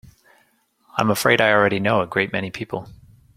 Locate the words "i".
1.41-1.51